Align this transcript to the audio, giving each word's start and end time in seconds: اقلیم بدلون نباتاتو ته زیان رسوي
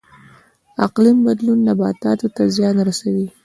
اقلیم 0.85 1.17
بدلون 1.27 1.59
نباتاتو 1.67 2.27
ته 2.35 2.41
زیان 2.55 2.77
رسوي 2.87 3.27